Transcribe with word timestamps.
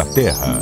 da 0.00 0.04
Terra. 0.06 0.60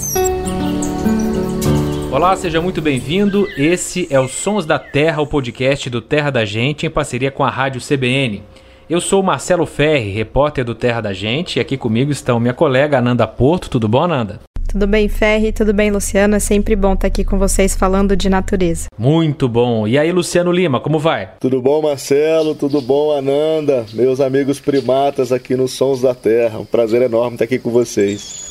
Olá, 2.10 2.34
seja 2.34 2.60
muito 2.60 2.82
bem-vindo. 2.82 3.46
Esse 3.56 4.08
é 4.10 4.18
o 4.18 4.26
Sons 4.26 4.66
da 4.66 4.80
Terra, 4.80 5.22
o 5.22 5.26
podcast 5.28 5.88
do 5.88 6.00
Terra 6.02 6.30
da 6.30 6.44
Gente, 6.44 6.86
em 6.86 6.90
parceria 6.90 7.30
com 7.30 7.44
a 7.44 7.50
Rádio 7.50 7.80
CBN. 7.80 8.42
Eu 8.90 9.00
sou 9.00 9.22
Marcelo 9.22 9.64
Ferri, 9.64 10.10
repórter 10.10 10.64
do 10.64 10.74
Terra 10.74 11.00
da 11.00 11.12
Gente, 11.12 11.56
e 11.56 11.60
aqui 11.60 11.76
comigo 11.76 12.10
estão 12.10 12.40
minha 12.40 12.52
colega 12.52 12.98
Ananda 12.98 13.28
Porto. 13.28 13.70
Tudo 13.70 13.86
bom, 13.86 14.02
Ananda? 14.02 14.40
Tudo 14.66 14.88
bem, 14.88 15.08
Ferri? 15.08 15.52
Tudo 15.52 15.72
bem, 15.72 15.92
Luciano? 15.92 16.34
É 16.34 16.40
sempre 16.40 16.74
bom 16.74 16.94
estar 16.94 17.06
aqui 17.06 17.24
com 17.24 17.38
vocês 17.38 17.76
falando 17.76 18.16
de 18.16 18.28
natureza. 18.28 18.88
Muito 18.98 19.48
bom. 19.48 19.86
E 19.86 19.96
aí, 19.96 20.10
Luciano 20.10 20.50
Lima, 20.50 20.80
como 20.80 20.98
vai? 20.98 21.34
Tudo 21.38 21.62
bom, 21.62 21.80
Marcelo? 21.80 22.56
Tudo 22.56 22.80
bom, 22.80 23.16
Ananda? 23.16 23.86
Meus 23.94 24.20
amigos 24.20 24.58
primatas 24.58 25.30
aqui 25.30 25.54
nos 25.54 25.74
Sons 25.74 26.00
da 26.00 26.12
Terra. 26.12 26.58
Um 26.58 26.64
prazer 26.64 27.02
enorme 27.02 27.36
estar 27.36 27.44
aqui 27.44 27.60
com 27.60 27.70
vocês. 27.70 28.47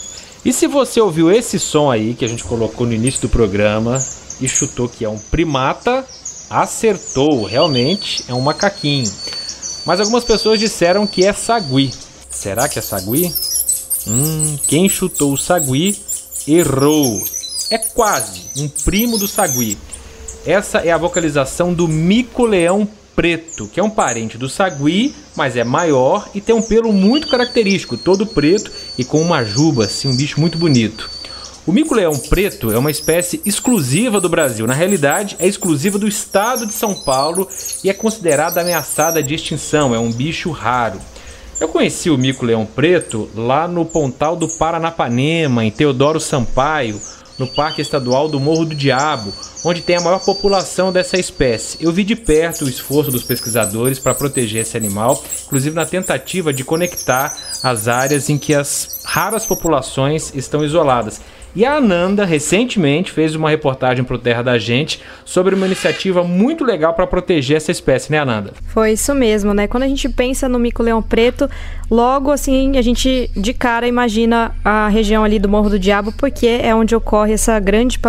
E 0.47 0.53
se 0.53 0.65
você 0.65 1.01
ouviu 1.01 1.29
esse 1.29 1.59
som 1.59 1.91
aí 1.91 2.13
que 2.13 2.23
a 2.23 2.27
gente 2.27 2.45
colocou 2.45 2.87
no 2.87 2.93
início 2.93 3.19
do 3.19 3.27
programa 3.27 4.01
e 4.39 4.47
chutou 4.47 4.87
que 4.87 5.03
é 5.03 5.09
um 5.09 5.19
primata, 5.19 6.07
acertou. 6.49 7.43
Realmente 7.43 8.23
é 8.29 8.33
um 8.33 8.39
macaquinho. 8.39 9.11
Mas 9.85 9.99
algumas 9.99 10.23
pessoas 10.23 10.57
disseram 10.57 11.05
que 11.05 11.25
é 11.25 11.33
sagui. 11.33 11.91
Será 12.29 12.69
que 12.69 12.79
é 12.79 12.81
sagui? 12.81 13.29
Hum, 14.07 14.57
quem 14.69 14.87
chutou 14.87 15.33
o 15.33 15.37
sagui 15.37 15.99
errou. 16.47 17.21
É 17.69 17.77
quase 17.77 18.43
um 18.55 18.69
primo 18.69 19.17
do 19.17 19.27
sagui. 19.27 19.77
Essa 20.45 20.77
é 20.77 20.91
a 20.91 20.97
vocalização 20.97 21.73
do 21.73 21.89
mico-leão 21.89 22.87
preto, 23.17 23.67
que 23.67 23.79
é 23.79 23.83
um 23.83 23.89
parente 23.89 24.37
do 24.37 24.47
sagui, 24.47 25.15
mas 25.35 25.57
é 25.57 25.63
maior 25.63 26.29
e 26.35 26.39
tem 26.39 26.53
um 26.53 26.61
pelo 26.61 26.93
muito 26.93 27.27
característico, 27.27 27.97
todo 27.97 28.27
preto 28.27 28.71
e 28.95 29.03
com 29.03 29.19
uma 29.19 29.43
juba, 29.43 29.85
assim, 29.85 30.07
um 30.07 30.15
bicho 30.15 30.39
muito 30.39 30.55
bonito. 30.55 31.09
O 31.65 31.71
mico-leão 31.71 32.15
preto 32.29 32.71
é 32.71 32.77
uma 32.77 32.91
espécie 32.91 33.41
exclusiva 33.43 34.21
do 34.21 34.29
Brasil. 34.29 34.67
Na 34.67 34.75
realidade, 34.75 35.35
é 35.39 35.47
exclusiva 35.47 35.97
do 35.97 36.07
estado 36.07 36.67
de 36.67 36.73
São 36.73 36.93
Paulo 36.93 37.49
e 37.83 37.89
é 37.89 37.93
considerada 37.93 38.61
ameaçada 38.61 39.21
de 39.23 39.33
extinção. 39.33 39.95
É 39.95 39.99
um 39.99 40.11
bicho 40.11 40.51
raro. 40.51 40.99
Eu 41.59 41.67
conheci 41.69 42.11
o 42.11 42.17
mico-leão 42.19 42.67
preto 42.67 43.31
lá 43.35 43.67
no 43.67 43.83
Pontal 43.83 44.35
do 44.35 44.47
Paranapanema, 44.47 45.65
em 45.65 45.71
Teodoro 45.71 46.19
Sampaio, 46.19 47.01
no 47.37 47.47
Parque 47.47 47.81
Estadual 47.81 48.27
do 48.27 48.39
Morro 48.39 48.65
do 48.65 48.75
Diabo, 48.75 49.33
onde 49.63 49.81
tem 49.81 49.95
a 49.95 50.01
maior 50.01 50.19
população 50.19 50.91
dessa 50.91 51.17
espécie. 51.17 51.77
Eu 51.79 51.91
vi 51.91 52.03
de 52.03 52.15
perto 52.15 52.65
o 52.65 52.69
esforço 52.69 53.11
dos 53.11 53.23
pesquisadores 53.23 53.99
para 53.99 54.15
proteger 54.15 54.61
esse 54.61 54.77
animal, 54.77 55.23
inclusive 55.45 55.75
na 55.75 55.85
tentativa 55.85 56.53
de 56.53 56.63
conectar 56.63 57.35
as 57.63 57.87
áreas 57.87 58.29
em 58.29 58.37
que 58.37 58.53
as 58.53 59.01
raras 59.03 59.45
populações 59.45 60.33
estão 60.35 60.63
isoladas. 60.63 61.21
E 61.55 61.65
a 61.65 61.75
Ananda 61.75 62.25
recentemente 62.25 63.11
fez 63.11 63.33
uma 63.35 63.49
reportagem 63.49 64.03
para 64.03 64.15
o 64.15 64.19
Terra 64.19 64.41
da 64.41 64.57
Gente 64.57 65.01
sobre 65.25 65.55
uma 65.55 65.65
iniciativa 65.65 66.23
muito 66.23 66.63
legal 66.63 66.93
para 66.93 67.07
proteger 67.07 67.57
essa 67.57 67.71
espécie, 67.71 68.11
né, 68.11 68.19
Ananda? 68.19 68.53
Foi 68.67 68.91
isso 68.91 69.13
mesmo, 69.15 69.53
né? 69.53 69.67
Quando 69.67 69.83
a 69.83 69.87
gente 69.87 70.07
pensa 70.09 70.47
no 70.47 70.59
mico-leão 70.59 71.01
preto, 71.01 71.49
logo 71.89 72.31
assim 72.31 72.77
a 72.77 72.81
gente 72.81 73.29
de 73.35 73.53
cara 73.53 73.87
imagina 73.87 74.55
a 74.63 74.87
região 74.87 75.23
ali 75.23 75.39
do 75.39 75.49
Morro 75.49 75.69
do 75.69 75.79
Diabo, 75.79 76.11
porque 76.11 76.47
é 76.47 76.75
onde 76.75 76.95
ocorre 76.95 77.33
essa 77.33 77.59
grande 77.59 77.99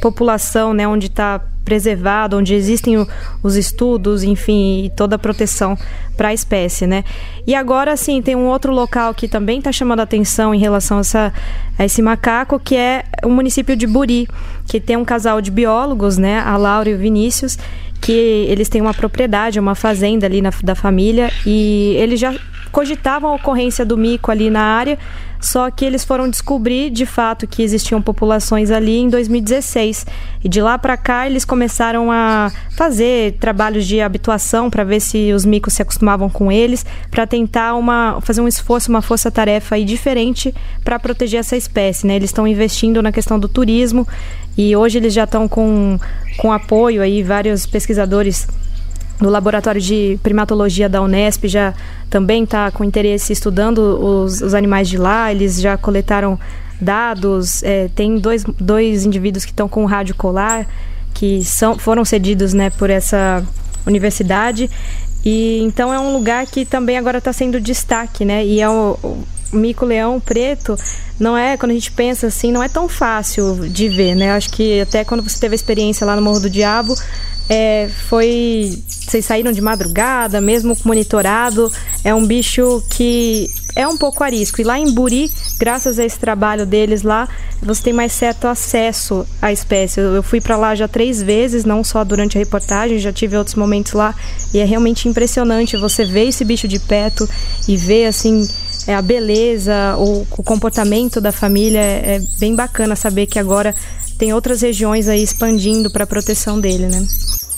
população, 0.00 0.74
né? 0.74 0.86
Onde 0.88 1.06
está 1.06 1.40
preservado, 1.66 2.38
onde 2.38 2.54
existem 2.54 2.96
o, 2.96 3.06
os 3.42 3.56
estudos, 3.56 4.22
enfim, 4.22 4.90
toda 4.96 5.16
a 5.16 5.18
proteção 5.18 5.76
para 6.16 6.28
a 6.28 6.32
espécie, 6.32 6.86
né? 6.86 7.04
E 7.44 7.54
agora, 7.54 7.92
assim, 7.92 8.22
tem 8.22 8.36
um 8.36 8.46
outro 8.46 8.72
local 8.72 9.12
que 9.12 9.26
também 9.26 9.58
está 9.58 9.72
chamando 9.72 10.00
a 10.00 10.04
atenção 10.04 10.54
em 10.54 10.58
relação 10.58 10.98
a, 10.98 11.00
essa, 11.00 11.32
a, 11.76 11.84
esse 11.84 12.00
macaco, 12.00 12.58
que 12.58 12.76
é 12.76 13.04
o 13.24 13.28
município 13.28 13.76
de 13.76 13.86
Buri, 13.86 14.28
que 14.66 14.80
tem 14.80 14.96
um 14.96 15.04
casal 15.04 15.42
de 15.42 15.50
biólogos, 15.50 16.16
né? 16.16 16.38
A 16.38 16.56
Laura 16.56 16.88
e 16.88 16.94
o 16.94 16.98
Vinícius, 16.98 17.58
que 18.00 18.46
eles 18.48 18.68
têm 18.68 18.80
uma 18.80 18.94
propriedade, 18.94 19.58
uma 19.58 19.74
fazenda 19.74 20.24
ali 20.24 20.40
na, 20.40 20.50
da 20.62 20.76
família, 20.76 21.32
e 21.44 21.96
eles 21.98 22.20
já 22.20 22.32
cogitavam 22.76 23.30
a 23.30 23.36
ocorrência 23.36 23.86
do 23.86 23.96
mico 23.96 24.30
ali 24.30 24.50
na 24.50 24.60
área, 24.60 24.98
só 25.40 25.70
que 25.70 25.82
eles 25.82 26.04
foram 26.04 26.28
descobrir 26.28 26.90
de 26.90 27.06
fato 27.06 27.46
que 27.46 27.62
existiam 27.62 28.02
populações 28.02 28.70
ali 28.70 28.98
em 28.98 29.08
2016. 29.08 30.04
E 30.44 30.48
de 30.48 30.60
lá 30.60 30.76
para 30.76 30.94
cá 30.94 31.26
eles 31.26 31.42
começaram 31.42 32.12
a 32.12 32.52
fazer 32.76 33.38
trabalhos 33.40 33.86
de 33.86 34.02
habituação 34.02 34.68
para 34.68 34.84
ver 34.84 35.00
se 35.00 35.32
os 35.32 35.46
micos 35.46 35.72
se 35.72 35.80
acostumavam 35.80 36.28
com 36.28 36.52
eles, 36.52 36.84
para 37.10 37.26
tentar 37.26 37.76
uma, 37.76 38.20
fazer 38.20 38.42
um 38.42 38.48
esforço, 38.48 38.90
uma 38.90 39.00
força-tarefa 39.00 39.82
diferente 39.82 40.54
para 40.84 40.98
proteger 40.98 41.40
essa 41.40 41.56
espécie. 41.56 42.06
Né? 42.06 42.16
Eles 42.16 42.28
estão 42.28 42.46
investindo 42.46 43.00
na 43.00 43.10
questão 43.10 43.38
do 43.38 43.48
turismo 43.48 44.06
e 44.54 44.76
hoje 44.76 44.98
eles 44.98 45.14
já 45.14 45.24
estão 45.24 45.48
com, 45.48 45.98
com 46.36 46.52
apoio 46.52 47.00
aí, 47.00 47.22
vários 47.22 47.64
pesquisadores 47.64 48.46
no 49.20 49.30
laboratório 49.30 49.80
de 49.80 50.18
primatologia 50.22 50.88
da 50.88 51.00
Unesp 51.00 51.44
já 51.46 51.74
também 52.10 52.44
está 52.44 52.70
com 52.70 52.84
interesse 52.84 53.32
estudando 53.32 53.78
os, 53.78 54.40
os, 54.42 54.54
animais 54.54 54.88
de 54.88 54.98
lá. 54.98 55.32
Eles 55.32 55.60
já 55.60 55.76
coletaram 55.76 56.38
dados. 56.80 57.62
É, 57.62 57.88
tem 57.94 58.18
dois, 58.18 58.44
dois 58.58 59.06
indivíduos 59.06 59.44
que 59.44 59.52
estão 59.52 59.68
com 59.68 59.84
rádio 59.86 60.14
colar 60.14 60.66
que 61.14 61.42
são, 61.42 61.78
foram 61.78 62.04
cedidos 62.04 62.52
né, 62.52 62.68
por 62.68 62.90
essa 62.90 63.42
universidade. 63.86 64.70
E 65.24 65.60
então 65.62 65.92
é 65.92 65.98
um 65.98 66.12
lugar 66.12 66.46
que 66.46 66.64
também 66.64 66.98
agora 66.98 67.18
está 67.18 67.32
sendo 67.32 67.60
destaque, 67.60 68.24
né? 68.24 68.44
E 68.44 68.60
é 68.60 68.68
o, 68.68 68.96
o 69.02 69.24
mico-leão 69.50 70.20
preto 70.20 70.76
não 71.18 71.36
é, 71.36 71.56
quando 71.56 71.70
a 71.70 71.74
gente 71.74 71.90
pensa 71.90 72.26
assim, 72.26 72.52
não 72.52 72.62
é 72.62 72.68
tão 72.68 72.88
fácil 72.88 73.68
de 73.68 73.88
ver, 73.88 74.14
né? 74.14 74.32
Acho 74.32 74.50
que 74.50 74.80
até 74.82 75.04
quando 75.04 75.22
você 75.22 75.38
teve 75.40 75.54
a 75.54 75.56
experiência 75.56 76.06
lá 76.06 76.14
no 76.14 76.22
Morro 76.22 76.40
do 76.40 76.50
Diabo, 76.50 76.94
é, 77.48 77.88
foi. 78.08 78.82
Vocês 78.88 79.24
saíram 79.24 79.52
de 79.52 79.60
madrugada, 79.60 80.40
mesmo 80.40 80.76
monitorado. 80.84 81.70
É 82.02 82.12
um 82.12 82.26
bicho 82.26 82.82
que 82.90 83.48
é 83.76 83.86
um 83.86 83.96
pouco 83.96 84.24
arisco. 84.24 84.60
E 84.60 84.64
lá 84.64 84.78
em 84.78 84.90
Buri, 84.90 85.30
graças 85.58 85.98
a 85.98 86.04
esse 86.04 86.18
trabalho 86.18 86.66
deles 86.66 87.02
lá, 87.02 87.28
você 87.62 87.84
tem 87.84 87.92
mais 87.92 88.12
certo 88.12 88.48
acesso 88.48 89.24
à 89.40 89.52
espécie. 89.52 90.00
Eu, 90.00 90.22
fui 90.22 90.40
para 90.40 90.56
lá 90.56 90.74
já 90.74 90.88
três 90.88 91.22
vezes, 91.22 91.64
não 91.64 91.84
só 91.84 92.02
durante 92.02 92.36
a 92.36 92.40
reportagem, 92.40 92.98
já 92.98 93.12
tive 93.12 93.36
outros 93.36 93.54
momentos 93.54 93.92
lá. 93.92 94.12
E 94.52 94.58
é 94.58 94.64
realmente 94.64 95.08
impressionante 95.08 95.76
você 95.76 96.04
ver 96.04 96.28
esse 96.28 96.44
bicho 96.44 96.66
de 96.66 96.80
perto 96.80 97.28
e 97.68 97.76
ver 97.76 98.06
assim. 98.06 98.46
É, 98.88 98.94
a 98.94 99.02
beleza, 99.02 99.96
o, 99.98 100.24
o 100.30 100.42
comportamento 100.44 101.20
da 101.20 101.32
família 101.32 101.80
é, 101.80 102.16
é 102.16 102.20
bem 102.38 102.54
bacana 102.54 102.94
saber 102.94 103.26
que 103.26 103.36
agora 103.36 103.74
tem 104.16 104.32
outras 104.32 104.62
regiões 104.62 105.08
aí 105.08 105.22
expandindo 105.22 105.90
para 105.90 106.04
a 106.04 106.06
proteção 106.06 106.58
dele, 106.58 106.86
né? 106.86 107.06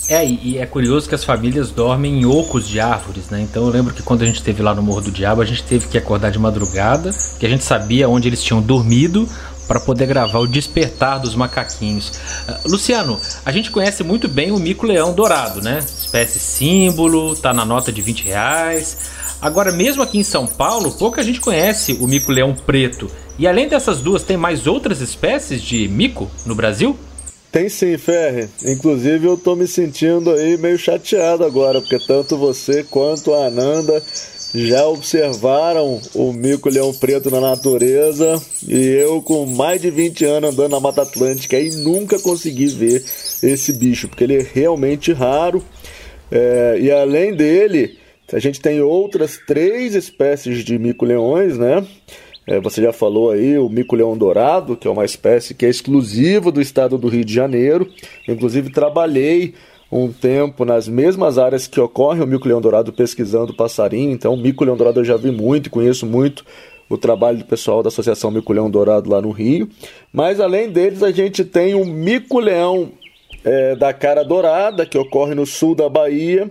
É, 0.09 0.25
e 0.25 0.57
é 0.57 0.65
curioso 0.65 1.07
que 1.07 1.13
as 1.13 1.23
famílias 1.23 1.69
dormem 1.69 2.21
em 2.21 2.25
ocos 2.25 2.67
de 2.67 2.79
árvores, 2.79 3.29
né? 3.29 3.41
Então 3.41 3.65
eu 3.65 3.69
lembro 3.69 3.93
que 3.93 4.01
quando 4.01 4.23
a 4.23 4.25
gente 4.25 4.37
esteve 4.37 4.63
lá 4.63 4.73
no 4.73 4.81
Morro 4.81 5.01
do 5.01 5.11
Diabo, 5.11 5.41
a 5.41 5.45
gente 5.45 5.61
teve 5.61 5.87
que 5.87 5.99
acordar 5.99 6.31
de 6.31 6.39
madrugada, 6.39 7.11
que 7.39 7.45
a 7.45 7.49
gente 7.49 7.63
sabia 7.63 8.09
onde 8.09 8.27
eles 8.27 8.41
tinham 8.41 8.59
dormido 8.59 9.29
para 9.67 9.79
poder 9.79 10.07
gravar 10.07 10.39
o 10.39 10.47
despertar 10.47 11.19
dos 11.19 11.35
macaquinhos. 11.35 12.09
Uh, 12.09 12.71
Luciano, 12.71 13.21
a 13.45 13.51
gente 13.51 13.69
conhece 13.69 14.03
muito 14.03 14.27
bem 14.27 14.51
o 14.51 14.57
mico-leão 14.57 15.13
dourado, 15.13 15.61
né? 15.61 15.77
Espécie 15.77 16.39
símbolo, 16.39 17.35
tá 17.35 17.53
na 17.53 17.63
nota 17.63 17.91
de 17.91 18.01
20 18.01 18.23
reais. 18.23 18.97
Agora, 19.39 19.71
mesmo 19.71 20.01
aqui 20.01 20.17
em 20.17 20.23
São 20.23 20.47
Paulo, 20.47 20.91
pouca 20.93 21.21
gente 21.21 21.39
conhece 21.39 21.93
o 22.01 22.07
mico-leão 22.07 22.55
preto. 22.55 23.11
E 23.39 23.47
além 23.47 23.69
dessas 23.69 24.01
duas, 24.01 24.21
tem 24.21 24.35
mais 24.35 24.67
outras 24.67 24.99
espécies 24.99 25.61
de 25.61 25.87
mico 25.87 26.29
no 26.45 26.53
Brasil? 26.53 26.93
Tem 27.49 27.69
sim, 27.69 27.97
Ferre. 27.97 28.49
Inclusive 28.65 29.25
eu 29.25 29.37
tô 29.37 29.55
me 29.55 29.65
sentindo 29.65 30.31
aí 30.31 30.57
meio 30.57 30.77
chateado 30.77 31.45
agora, 31.45 31.79
porque 31.79 31.97
tanto 31.99 32.37
você 32.37 32.83
quanto 32.83 33.33
a 33.33 33.45
Ananda 33.45 34.03
já 34.53 34.85
observaram 34.85 36.01
o 36.13 36.33
mico-leão 36.33 36.93
preto 36.93 37.31
na 37.31 37.39
natureza 37.39 38.41
e 38.67 38.77
eu 38.77 39.21
com 39.21 39.45
mais 39.45 39.81
de 39.81 39.89
20 39.89 40.25
anos 40.25 40.49
andando 40.51 40.71
na 40.71 40.79
Mata 40.81 41.03
Atlântica 41.03 41.57
e 41.57 41.71
nunca 41.77 42.19
consegui 42.19 42.67
ver 42.67 43.01
esse 43.41 43.71
bicho, 43.71 44.09
porque 44.09 44.25
ele 44.25 44.35
é 44.37 44.47
realmente 44.53 45.13
raro. 45.13 45.63
É, 46.29 46.77
e 46.77 46.91
além 46.91 47.33
dele, 47.33 47.97
a 48.33 48.39
gente 48.39 48.59
tem 48.59 48.81
outras 48.81 49.39
três 49.47 49.95
espécies 49.95 50.63
de 50.65 50.77
mico-leões, 50.77 51.57
né? 51.57 51.87
É, 52.49 52.59
você 52.59 52.81
já 52.81 52.91
falou 52.91 53.29
aí 53.29 53.59
o 53.59 53.69
mico-leão 53.69 54.17
dourado, 54.17 54.75
que 54.75 54.87
é 54.87 54.91
uma 54.91 55.05
espécie 55.05 55.53
que 55.53 55.67
é 55.67 55.69
exclusiva 55.69 56.51
do 56.51 56.59
estado 56.59 56.97
do 56.97 57.07
Rio 57.07 57.23
de 57.23 57.31
Janeiro. 57.31 57.87
Inclusive 58.27 58.71
trabalhei 58.71 59.53
um 59.91 60.11
tempo 60.11 60.65
nas 60.65 60.87
mesmas 60.87 61.37
áreas 61.37 61.67
que 61.67 61.79
ocorre 61.79 62.23
o 62.23 62.27
mico-leão 62.27 62.59
dourado 62.59 62.91
pesquisando 62.91 63.55
passarinho. 63.55 64.11
Então, 64.11 64.33
o 64.33 64.37
mico-leão 64.37 64.75
dourado 64.75 64.99
eu 64.99 65.05
já 65.05 65.15
vi 65.15 65.29
muito 65.29 65.67
e 65.67 65.69
conheço 65.69 66.07
muito 66.07 66.43
o 66.89 66.97
trabalho 66.97 67.37
do 67.37 67.45
pessoal 67.45 67.83
da 67.83 67.89
Associação 67.89 68.31
Mico-Leão 68.31 68.67
Dourado 68.67 69.11
lá 69.11 69.21
no 69.21 69.29
Rio. 69.29 69.69
Mas 70.11 70.39
além 70.39 70.71
deles, 70.71 71.03
a 71.03 71.11
gente 71.11 71.45
tem 71.45 71.75
o 71.75 71.85
mico-leão 71.85 72.89
é, 73.43 73.75
da 73.75 73.93
cara 73.93 74.23
dourada, 74.23 74.87
que 74.87 74.97
ocorre 74.97 75.35
no 75.35 75.45
sul 75.45 75.75
da 75.75 75.87
Bahia, 75.87 76.49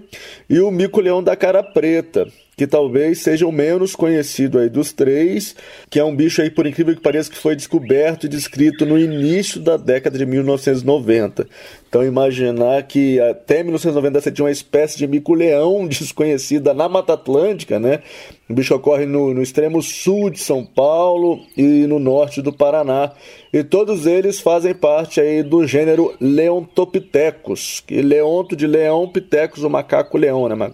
e 0.48 0.60
o 0.60 0.70
mico-leão 0.70 1.20
da 1.20 1.34
cara 1.34 1.60
preta, 1.60 2.28
que 2.58 2.66
talvez 2.66 3.22
seja 3.22 3.46
o 3.46 3.52
menos 3.52 3.94
conhecido 3.94 4.58
aí 4.58 4.68
dos 4.68 4.92
três, 4.92 5.54
que 5.88 6.00
é 6.00 6.04
um 6.04 6.14
bicho 6.14 6.42
aí, 6.42 6.50
por 6.50 6.66
incrível 6.66 6.92
que 6.96 7.00
pareça, 7.00 7.30
que 7.30 7.36
foi 7.36 7.54
descoberto 7.54 8.26
e 8.26 8.28
descrito 8.28 8.84
no 8.84 8.98
início 8.98 9.60
da 9.60 9.76
década 9.76 10.18
de 10.18 10.26
1990. 10.26 11.46
Então 11.88 12.04
imaginar 12.04 12.82
que 12.82 13.18
até 13.18 13.62
1990 13.62 14.20
você 14.20 14.30
tinha 14.30 14.44
uma 14.44 14.50
espécie 14.50 14.98
de 14.98 15.06
mico-leão 15.06 15.86
desconhecida 15.88 16.74
na 16.74 16.88
Mata 16.88 17.14
Atlântica, 17.14 17.78
né? 17.78 18.00
O 18.48 18.54
bicho 18.54 18.74
ocorre 18.74 19.06
no, 19.06 19.32
no 19.32 19.42
extremo 19.42 19.82
sul 19.82 20.30
de 20.30 20.38
São 20.38 20.64
Paulo 20.64 21.40
e 21.56 21.86
no 21.86 21.98
norte 21.98 22.42
do 22.42 22.52
Paraná. 22.52 23.12
E 23.52 23.64
todos 23.64 24.06
eles 24.06 24.40
fazem 24.40 24.74
parte 24.74 25.20
aí 25.20 25.42
do 25.42 25.66
gênero 25.66 26.14
Leontopithecus, 26.20 27.82
que 27.86 28.02
leonto 28.02 28.54
de 28.54 28.66
leão, 28.66 29.08
pitecos, 29.08 29.64
o 29.64 29.70
macaco-leão, 29.70 30.48
né? 30.48 30.72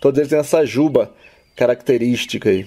Todos 0.00 0.18
eles 0.18 0.30
têm 0.30 0.38
essa 0.38 0.64
juba 0.64 1.10
característica 1.54 2.48
aí. 2.48 2.66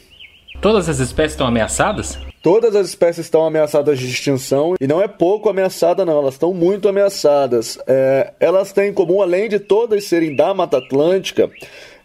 Todas 0.61 0.89
as 0.89 0.99
espécies 0.99 1.33
estão 1.33 1.47
ameaçadas? 1.47 2.19
Todas 2.41 2.73
as 2.73 2.87
espécies 2.87 3.25
estão 3.25 3.45
ameaçadas 3.45 3.99
de 3.99 4.07
extinção 4.07 4.75
e 4.79 4.87
não 4.87 5.01
é 5.01 5.09
pouco 5.09 5.49
ameaçada, 5.49 6.05
não, 6.05 6.19
elas 6.19 6.35
estão 6.35 6.53
muito 6.53 6.87
ameaçadas. 6.87 7.77
É, 7.85 8.31
elas 8.39 8.71
têm 8.71 8.89
em 8.89 8.93
comum, 8.93 9.21
além 9.21 9.49
de 9.49 9.59
todas 9.59 10.05
serem 10.05 10.33
da 10.33 10.53
Mata 10.53 10.77
Atlântica, 10.77 11.51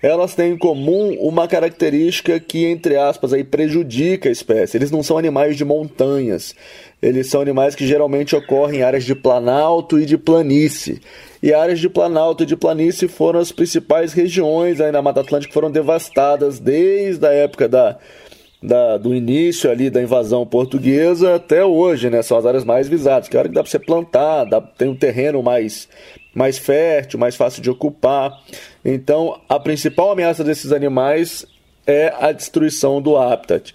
elas 0.02 0.34
têm 0.34 0.52
em 0.52 0.58
comum 0.58 1.16
uma 1.20 1.46
característica 1.46 2.38
que, 2.40 2.66
entre 2.66 2.96
aspas, 2.96 3.32
aí 3.32 3.44
prejudica 3.44 4.28
a 4.28 4.32
espécie. 4.32 4.76
Eles 4.76 4.90
não 4.90 5.04
são 5.04 5.16
animais 5.16 5.56
de 5.56 5.64
montanhas. 5.64 6.54
Eles 7.00 7.30
são 7.30 7.40
animais 7.40 7.76
que 7.76 7.86
geralmente 7.86 8.34
ocorrem 8.34 8.80
em 8.80 8.82
áreas 8.82 9.04
de 9.04 9.14
planalto 9.14 9.98
e 9.98 10.04
de 10.04 10.18
planície. 10.18 11.00
E 11.42 11.54
áreas 11.54 11.78
de 11.78 11.88
planalto 11.88 12.42
e 12.42 12.46
de 12.46 12.56
planície 12.56 13.06
foram 13.06 13.38
as 13.38 13.52
principais 13.52 14.12
regiões 14.12 14.80
aí 14.80 14.90
na 14.90 15.00
Mata 15.00 15.20
Atlântica 15.20 15.48
que 15.48 15.54
foram 15.54 15.70
devastadas 15.70 16.58
desde 16.58 17.26
a 17.26 17.32
época 17.32 17.68
da, 17.68 17.98
da, 18.64 18.96
do 18.96 19.14
início 19.14 19.70
ali 19.70 19.90
da 19.90 20.02
invasão 20.02 20.46
portuguesa 20.46 21.34
até 21.34 21.62
hoje, 21.62 22.08
né? 22.08 22.22
São 22.22 22.38
as 22.38 22.46
áreas 22.46 22.64
mais 22.64 22.88
visadas, 22.88 23.28
que 23.28 23.36
é 23.36 23.38
a 23.38 23.40
hora 23.40 23.48
que 23.50 23.54
dá 23.54 23.62
para 23.62 23.70
você 23.70 23.78
plantar, 23.78 24.44
dá, 24.44 24.58
tem 24.60 24.88
um 24.88 24.96
terreno 24.96 25.42
mais, 25.42 25.86
mais 26.34 26.56
fértil, 26.56 27.18
mais 27.18 27.36
fácil 27.36 27.62
de 27.62 27.68
ocupar. 27.68 28.32
Então, 28.82 29.38
a 29.50 29.60
principal 29.60 30.12
ameaça 30.12 30.42
desses 30.42 30.72
animais 30.72 31.44
é 31.86 32.14
a 32.18 32.32
destruição 32.32 33.02
do 33.02 33.18
habitat. 33.18 33.74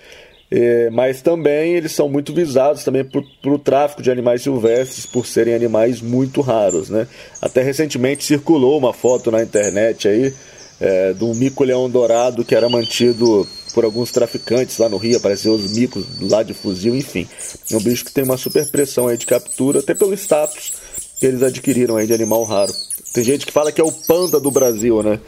É, 0.51 0.89
mas 0.89 1.21
também 1.21 1.75
eles 1.75 1.91
são 1.91 2.09
muito 2.09 2.33
visados 2.33 2.83
também 2.83 3.03
para 3.03 3.51
o 3.51 3.59
tráfico 3.59 4.01
de 4.01 4.09
animais 4.09 4.41
silvestres 4.41 5.05
por 5.05 5.27
serem 5.27 5.53
animais 5.53 6.01
muito 6.01 6.41
raros, 6.41 6.89
né? 6.89 7.07
Até 7.39 7.61
recentemente 7.61 8.23
circulou 8.23 8.75
uma 8.79 8.91
foto 8.91 9.29
na 9.29 9.43
internet 9.43 10.07
aí 10.07 10.33
é, 10.79 11.13
de 11.13 11.23
um 11.23 11.33
mico-leão 11.33 11.89
dourado 11.89 12.45
que 12.45 12.55
era 12.55 12.69
mantido 12.69 13.47
por 13.73 13.83
alguns 13.83 14.11
traficantes 14.11 14.77
lá 14.77 14.89
no 14.89 14.97
Rio, 14.97 15.17
apareceu 15.17 15.53
os 15.53 15.73
micos 15.73 16.05
lá 16.21 16.41
de 16.41 16.53
fuzil, 16.53 16.95
enfim. 16.95 17.27
É 17.71 17.75
um 17.75 17.81
bicho 17.81 18.05
que 18.05 18.11
tem 18.11 18.23
uma 18.23 18.37
super 18.37 18.69
pressão 18.71 19.07
aí 19.07 19.17
de 19.17 19.25
captura, 19.25 19.79
até 19.79 19.93
pelo 19.93 20.13
status 20.13 20.73
que 21.19 21.25
eles 21.25 21.43
adquiriram 21.43 21.97
aí 21.97 22.07
de 22.07 22.13
animal 22.13 22.43
raro. 22.43 22.73
Tem 23.13 23.23
gente 23.23 23.45
que 23.45 23.51
fala 23.51 23.71
que 23.71 23.81
é 23.81 23.83
o 23.83 23.91
panda 23.91 24.39
do 24.39 24.49
Brasil, 24.51 25.03
né? 25.03 25.19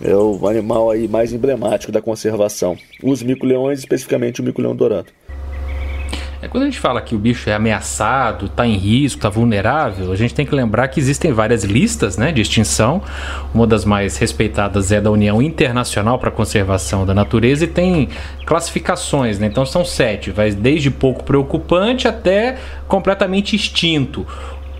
É 0.00 0.14
o 0.14 0.46
animal 0.46 0.90
aí 0.90 1.08
mais 1.08 1.32
emblemático 1.32 1.92
da 1.92 2.02
conservação. 2.02 2.76
Os 3.02 3.22
mico-leões, 3.22 3.78
especificamente 3.78 4.40
o 4.40 4.44
mico-leão 4.44 4.74
dourado. 4.74 5.08
É, 6.46 6.48
quando 6.48 6.62
a 6.62 6.66
gente 6.66 6.78
fala 6.78 7.00
que 7.00 7.12
o 7.12 7.18
bicho 7.18 7.50
é 7.50 7.54
ameaçado, 7.54 8.46
está 8.46 8.64
em 8.64 8.76
risco, 8.76 9.18
está 9.18 9.28
vulnerável, 9.28 10.12
a 10.12 10.16
gente 10.16 10.32
tem 10.32 10.46
que 10.46 10.54
lembrar 10.54 10.86
que 10.86 11.00
existem 11.00 11.32
várias 11.32 11.64
listas 11.64 12.16
né, 12.16 12.30
de 12.30 12.40
extinção. 12.40 13.02
Uma 13.52 13.66
das 13.66 13.84
mais 13.84 14.16
respeitadas 14.16 14.92
é 14.92 15.00
da 15.00 15.10
União 15.10 15.42
Internacional 15.42 16.20
para 16.20 16.28
a 16.28 16.32
Conservação 16.32 17.04
da 17.04 17.12
Natureza 17.12 17.64
e 17.64 17.66
tem 17.66 18.08
classificações, 18.46 19.40
né? 19.40 19.48
então 19.48 19.66
são 19.66 19.84
sete, 19.84 20.30
vai 20.30 20.52
desde 20.52 20.88
pouco 20.88 21.24
preocupante 21.24 22.06
até 22.06 22.58
completamente 22.86 23.56
extinto. 23.56 24.24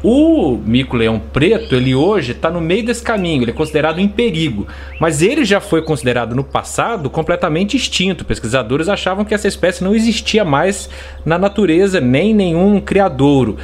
O 0.09 0.57
mico-leão 0.65 1.19
preto, 1.19 1.75
ele 1.75 1.93
hoje 1.93 2.31
está 2.31 2.49
no 2.49 2.61
meio 2.61 2.87
desse 2.87 3.03
caminho, 3.03 3.43
ele 3.43 3.51
é 3.51 3.55
considerado 3.55 3.99
em 3.99 4.07
perigo, 4.07 4.65
mas 5.01 5.21
ele 5.21 5.45
já 5.45 5.61
foi 5.61 5.83
considerado 5.83 6.33
no 6.33 6.45
passado 6.45 7.11
completamente 7.11 7.77
extinto. 7.77 8.25
Pesquisadores 8.25 8.89
achavam 8.89 9.25
que 9.25 9.35
essa 9.35 9.49
espécie 9.49 9.83
não 9.83 9.97
existia 9.97 10.45
mais 10.45 10.89
na 11.25 11.37
natureza, 11.37 12.01
nem 12.01 12.33
nenhum 12.33 12.81
criadouro. 12.81 13.57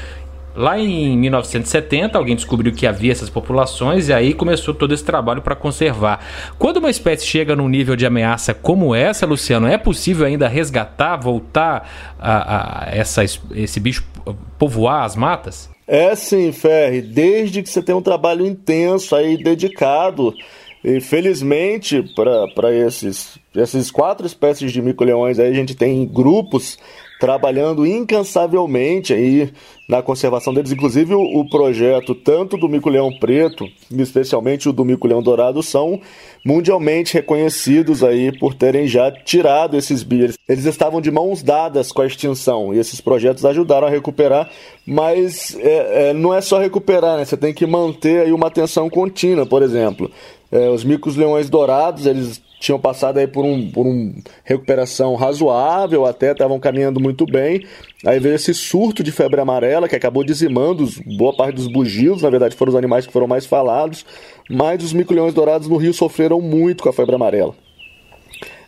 Lá 0.54 0.78
em 0.78 1.16
1970, 1.16 2.18
alguém 2.18 2.36
descobriu 2.36 2.72
que 2.72 2.86
havia 2.86 3.12
essas 3.12 3.30
populações 3.30 4.08
e 4.08 4.12
aí 4.12 4.34
começou 4.34 4.74
todo 4.74 4.92
esse 4.92 5.04
trabalho 5.04 5.40
para 5.40 5.56
conservar. 5.56 6.24
Quando 6.58 6.76
uma 6.76 6.90
espécie 6.90 7.26
chega 7.26 7.56
num 7.56 7.68
nível 7.68 7.96
de 7.96 8.04
ameaça 8.04 8.52
como 8.52 8.94
essa, 8.94 9.24
Luciano, 9.24 9.66
é 9.66 9.78
possível 9.78 10.26
ainda 10.26 10.48
resgatar, 10.48 11.16
voltar 11.16 12.14
a, 12.18 12.84
a 12.84 12.94
essa, 12.94 13.24
esse 13.24 13.80
bicho 13.80 14.04
povoar 14.58 15.04
as 15.04 15.16
matas? 15.16 15.70
É 15.86 16.14
sim, 16.14 16.52
Ferre, 16.52 17.00
desde 17.00 17.62
que 17.62 17.68
você 17.68 17.82
tem 17.82 17.94
um 17.94 18.02
trabalho 18.02 18.46
intenso 18.46 19.16
aí, 19.16 19.42
dedicado. 19.42 20.34
E 20.84 21.00
felizmente, 21.00 22.02
para 22.56 22.74
esses, 22.74 23.38
essas 23.54 23.90
quatro 23.90 24.26
espécies 24.26 24.72
de 24.72 24.82
mico-leões 24.82 25.38
aí, 25.38 25.48
a 25.48 25.54
gente 25.54 25.76
tem 25.76 26.04
grupos 26.06 26.76
trabalhando 27.22 27.86
incansavelmente 27.86 29.14
aí 29.14 29.52
na 29.88 30.02
conservação 30.02 30.52
deles. 30.52 30.72
Inclusive, 30.72 31.14
o, 31.14 31.20
o 31.20 31.48
projeto 31.48 32.16
tanto 32.16 32.56
do 32.56 32.68
mico-leão 32.68 33.10
preto, 33.20 33.64
especialmente 33.92 34.68
o 34.68 34.72
do 34.72 34.84
mico-leão 34.84 35.22
dourado, 35.22 35.62
são 35.62 36.00
mundialmente 36.44 37.14
reconhecidos 37.14 38.02
aí 38.02 38.36
por 38.36 38.54
terem 38.54 38.88
já 38.88 39.08
tirado 39.12 39.76
esses 39.76 40.02
bichos. 40.02 40.36
Eles 40.48 40.64
estavam 40.64 41.00
de 41.00 41.12
mãos 41.12 41.44
dadas 41.44 41.92
com 41.92 42.02
a 42.02 42.06
extinção 42.08 42.74
e 42.74 42.80
esses 42.80 43.00
projetos 43.00 43.44
ajudaram 43.44 43.86
a 43.86 43.90
recuperar, 43.90 44.50
mas 44.84 45.56
é, 45.60 46.08
é, 46.08 46.12
não 46.12 46.34
é 46.34 46.40
só 46.40 46.58
recuperar, 46.58 47.18
né? 47.18 47.24
Você 47.24 47.36
tem 47.36 47.54
que 47.54 47.64
manter 47.64 48.22
aí 48.22 48.32
uma 48.32 48.48
atenção 48.48 48.90
contínua, 48.90 49.46
por 49.46 49.62
exemplo. 49.62 50.10
É, 50.50 50.68
os 50.68 50.82
micos-leões 50.82 51.48
dourados, 51.48 52.04
eles 52.04 52.42
tinham 52.62 52.78
passado 52.78 53.18
aí 53.18 53.26
por 53.26 53.44
um, 53.44 53.68
por 53.72 53.84
um 53.84 54.14
recuperação 54.44 55.16
razoável, 55.16 56.06
até 56.06 56.30
estavam 56.30 56.60
caminhando 56.60 57.00
muito 57.00 57.26
bem. 57.26 57.66
Aí 58.06 58.20
veio 58.20 58.36
esse 58.36 58.54
surto 58.54 59.02
de 59.02 59.10
febre 59.10 59.40
amarela 59.40 59.88
que 59.88 59.96
acabou 59.96 60.22
dizimando 60.22 60.88
boa 61.18 61.34
parte 61.36 61.56
dos 61.56 61.66
bugios, 61.66 62.22
na 62.22 62.30
verdade 62.30 62.54
foram 62.54 62.70
os 62.70 62.76
animais 62.76 63.04
que 63.04 63.12
foram 63.12 63.26
mais 63.26 63.44
falados, 63.44 64.06
mas 64.48 64.82
os 64.84 64.92
mico-leões 64.92 65.34
dourados 65.34 65.66
no 65.66 65.76
Rio 65.76 65.92
sofreram 65.92 66.40
muito 66.40 66.84
com 66.84 66.88
a 66.88 66.92
febre 66.92 67.16
amarela. 67.16 67.52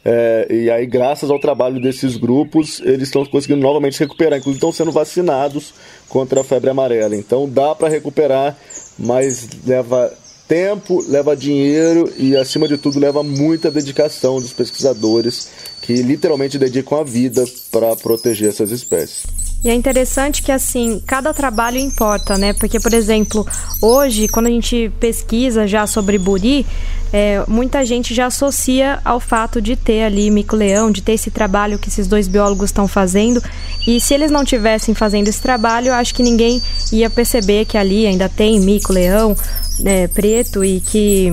É, 0.04 0.46
e 0.50 0.70
aí, 0.70 0.84
graças 0.86 1.30
ao 1.30 1.38
trabalho 1.38 1.80
desses 1.80 2.16
grupos, 2.16 2.80
eles 2.80 3.08
estão 3.08 3.24
conseguindo 3.24 3.62
novamente 3.62 3.98
recuperar, 3.98 4.38
inclusive 4.38 4.58
estão 4.58 4.72
sendo 4.72 4.92
vacinados 4.92 5.72
contra 6.08 6.40
a 6.40 6.44
febre 6.44 6.68
amarela. 6.68 7.14
Então 7.14 7.48
dá 7.48 7.74
para 7.74 7.88
recuperar, 7.88 8.56
mas 8.98 9.48
leva 9.64 10.12
tempo, 10.48 11.04
leva 11.08 11.36
dinheiro 11.36 12.12
e, 12.16 12.36
acima 12.36 12.68
de 12.68 12.76
tudo, 12.76 12.98
leva 12.98 13.22
muita 13.22 13.70
dedicação 13.70 14.40
dos 14.40 14.52
pesquisadores 14.52 15.48
que 15.80 15.94
literalmente 15.94 16.58
dedicam 16.58 17.00
a 17.00 17.04
vida 17.04 17.44
para 17.70 17.94
proteger 17.96 18.48
essas 18.48 18.70
espécies. 18.70 19.43
E 19.64 19.70
é 19.70 19.74
interessante 19.74 20.42
que, 20.42 20.52
assim, 20.52 21.02
cada 21.06 21.32
trabalho 21.32 21.78
importa, 21.78 22.36
né? 22.36 22.52
Porque, 22.52 22.78
por 22.78 22.92
exemplo, 22.92 23.46
hoje, 23.80 24.28
quando 24.28 24.46
a 24.46 24.50
gente 24.50 24.92
pesquisa 25.00 25.66
já 25.66 25.86
sobre 25.86 26.18
buri, 26.18 26.66
é, 27.10 27.42
muita 27.48 27.82
gente 27.82 28.12
já 28.12 28.26
associa 28.26 29.00
ao 29.02 29.18
fato 29.18 29.62
de 29.62 29.74
ter 29.74 30.02
ali 30.02 30.30
mico-leão, 30.30 30.90
de 30.90 31.00
ter 31.00 31.12
esse 31.12 31.30
trabalho 31.30 31.78
que 31.78 31.88
esses 31.88 32.06
dois 32.06 32.28
biólogos 32.28 32.68
estão 32.68 32.86
fazendo. 32.86 33.42
E 33.88 33.98
se 34.00 34.12
eles 34.12 34.30
não 34.30 34.44
tivessem 34.44 34.94
fazendo 34.94 35.28
esse 35.28 35.40
trabalho, 35.40 35.94
acho 35.94 36.14
que 36.14 36.22
ninguém 36.22 36.60
ia 36.92 37.08
perceber 37.08 37.64
que 37.64 37.78
ali 37.78 38.06
ainda 38.06 38.28
tem 38.28 38.60
mico-leão 38.60 39.34
é, 39.82 40.06
preto 40.08 40.62
e 40.62 40.80
que, 40.80 41.32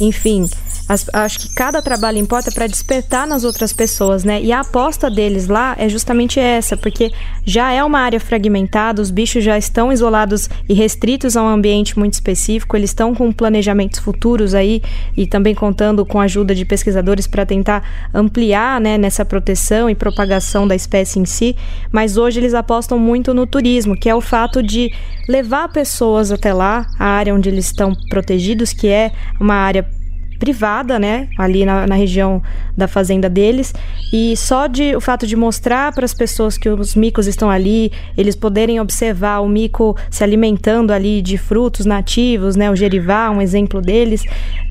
enfim, 0.00 0.50
as, 0.88 1.06
acho 1.12 1.40
que 1.40 1.54
cada 1.54 1.82
trabalho 1.82 2.16
importa 2.16 2.50
para 2.50 2.66
despertar 2.66 3.26
nas 3.26 3.44
outras 3.44 3.72
pessoas, 3.72 4.24
né? 4.24 4.40
E 4.40 4.50
a 4.50 4.60
aposta 4.60 5.10
deles 5.10 5.46
lá 5.46 5.76
é 5.78 5.88
justamente 5.88 6.40
essa, 6.40 6.76
porque 6.76 7.12
já 7.44 7.70
é 7.72 7.84
uma 7.84 8.00
área 8.00 8.18
fragmentada, 8.18 9.02
os 9.02 9.10
bichos 9.10 9.44
já 9.44 9.58
estão 9.58 9.92
isolados 9.92 10.48
e 10.68 10.72
restritos 10.72 11.36
a 11.36 11.42
um 11.42 11.48
ambiente 11.48 11.98
muito 11.98 12.14
específico, 12.14 12.74
eles 12.74 12.90
estão 12.90 13.14
com 13.14 13.30
planejamentos 13.30 13.98
futuros 13.98 14.54
aí 14.54 14.82
e 15.14 15.26
também 15.26 15.54
contando 15.54 16.06
com 16.06 16.20
a 16.20 16.24
ajuda 16.24 16.54
de 16.54 16.64
pesquisadores 16.64 17.26
para 17.26 17.44
tentar 17.44 18.08
ampliar, 18.14 18.80
né, 18.80 18.96
nessa 18.96 19.24
proteção 19.24 19.90
e 19.90 19.94
propagação 19.94 20.66
da 20.66 20.74
espécie 20.74 21.18
em 21.18 21.26
si, 21.26 21.54
mas 21.92 22.16
hoje 22.16 22.40
eles 22.40 22.54
apostam 22.54 22.98
muito 22.98 23.34
no 23.34 23.46
turismo, 23.46 23.94
que 23.94 24.08
é 24.08 24.14
o 24.14 24.20
fato 24.20 24.62
de 24.62 24.90
levar 25.28 25.68
pessoas 25.68 26.32
até 26.32 26.54
lá, 26.54 26.86
a 26.98 27.04
área 27.04 27.34
onde 27.34 27.50
eles 27.50 27.66
estão 27.66 27.92
protegidos, 28.08 28.72
que 28.72 28.88
é 28.88 29.12
uma 29.38 29.54
área 29.54 29.97
privada, 30.38 30.98
né? 30.98 31.28
Ali 31.36 31.64
na, 31.64 31.86
na 31.86 31.94
região 31.94 32.42
da 32.76 32.86
fazenda 32.86 33.28
deles. 33.28 33.74
E 34.12 34.36
só 34.36 34.66
de 34.66 34.94
o 34.94 35.00
fato 35.00 35.26
de 35.26 35.36
mostrar 35.36 35.92
para 35.92 36.04
as 36.04 36.14
pessoas 36.14 36.56
que 36.56 36.68
os 36.68 36.94
micos 36.94 37.26
estão 37.26 37.50
ali, 37.50 37.92
eles 38.16 38.36
poderem 38.36 38.80
observar 38.80 39.40
o 39.40 39.48
mico 39.48 39.96
se 40.10 40.22
alimentando 40.22 40.92
ali 40.92 41.20
de 41.20 41.36
frutos 41.36 41.84
nativos, 41.84 42.56
né? 42.56 42.70
O 42.70 42.76
gerivá, 42.76 43.30
um 43.30 43.42
exemplo 43.42 43.80
deles. 43.80 44.22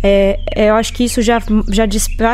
É, 0.02 0.40
eu 0.56 0.76
acho 0.76 0.94
que 0.94 1.04
isso 1.04 1.22
já, 1.22 1.40
já, 1.70 1.86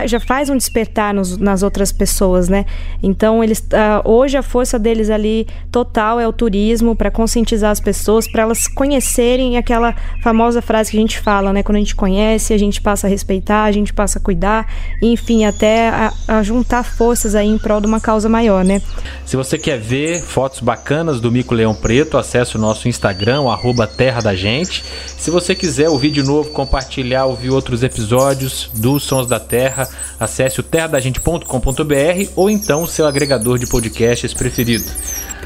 já 0.05 0.19
faz 0.19 0.49
um 0.49 0.57
despertar 0.57 1.13
nos, 1.13 1.37
nas 1.37 1.63
outras 1.63 1.91
pessoas, 1.91 2.47
né? 2.47 2.65
Então, 3.01 3.43
eles 3.43 3.59
uh, 3.59 4.07
hoje 4.07 4.37
a 4.37 4.43
força 4.43 4.77
deles 4.77 5.09
ali 5.09 5.47
total 5.71 6.19
é 6.19 6.27
o 6.27 6.33
turismo 6.33 6.95
para 6.95 7.09
conscientizar 7.09 7.71
as 7.71 7.79
pessoas, 7.79 8.27
para 8.29 8.43
elas 8.43 8.67
conhecerem 8.67 9.57
aquela 9.57 9.95
famosa 10.21 10.61
frase 10.61 10.91
que 10.91 10.97
a 10.97 10.99
gente 10.99 11.19
fala, 11.19 11.51
né? 11.51 11.63
Quando 11.63 11.77
a 11.77 11.79
gente 11.79 11.95
conhece, 11.95 12.53
a 12.53 12.57
gente 12.57 12.81
passa 12.81 13.07
a 13.07 13.09
respeitar, 13.23 13.63
a 13.63 13.71
gente 13.71 13.93
passa 13.93 14.19
a 14.19 14.21
cuidar, 14.21 14.67
enfim, 15.01 15.45
até 15.45 15.89
a, 15.89 16.13
a 16.27 16.43
juntar 16.43 16.83
forças 16.83 17.33
aí 17.33 17.47
em 17.47 17.57
prol 17.57 17.79
de 17.79 17.87
uma 17.87 17.99
causa 17.99 18.27
maior, 18.27 18.65
né? 18.65 18.81
Se 19.25 19.37
você 19.37 19.57
quer 19.57 19.79
ver 19.79 20.21
fotos 20.21 20.59
bacanas 20.59 21.21
do 21.21 21.31
Mico 21.31 21.55
Leão 21.55 21.73
Preto, 21.73 22.17
acesse 22.17 22.57
o 22.57 22.59
nosso 22.59 22.89
Instagram, 22.89 23.41
o 23.41 23.87
Terra 23.87 24.21
da 24.21 24.35
Gente. 24.35 24.83
Se 25.17 25.31
você 25.31 25.55
quiser 25.55 25.89
ouvir 25.89 26.11
de 26.11 26.21
novo, 26.21 26.49
compartilhar, 26.51 27.25
ouvir 27.25 27.49
outros 27.49 27.81
episódios 27.81 28.69
dos 28.73 29.03
Sons 29.03 29.27
da 29.27 29.39
Terra, 29.39 29.87
acesse 30.19 30.59
o 30.59 30.63
terradagente.com.br 30.63 32.29
ou 32.35 32.49
então 32.49 32.83
o 32.83 32.87
seu 32.87 33.07
agregador 33.07 33.57
de 33.57 33.67
podcasts 33.67 34.33
preferido. 34.33 34.85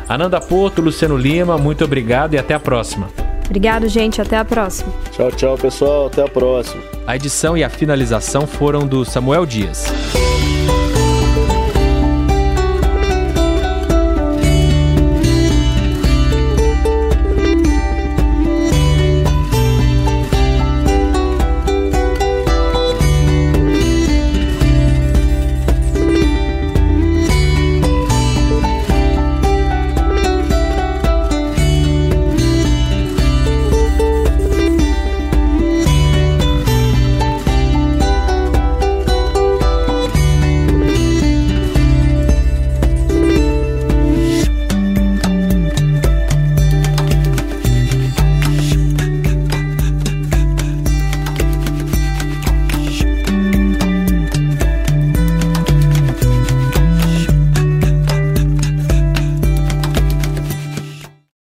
Ananda 0.09 0.39
Porto, 0.39 0.81
Luciano 0.81 1.17
Lima, 1.17 1.57
muito 1.57 1.83
obrigado 1.83 2.33
e 2.33 2.37
até 2.37 2.53
a 2.53 2.59
próxima. 2.59 3.26
Obrigado, 3.47 3.87
gente. 3.87 4.21
Até 4.21 4.37
a 4.37 4.45
próxima. 4.45 4.93
Tchau, 5.11 5.31
tchau, 5.31 5.57
pessoal. 5.57 6.07
Até 6.07 6.21
a 6.21 6.27
próxima. 6.27 6.83
A 7.07 7.15
edição 7.15 7.57
e 7.57 7.63
a 7.63 7.69
finalização 7.69 8.45
foram 8.45 8.85
do 8.85 9.03
Samuel 9.03 9.45
Dias. 9.45 9.87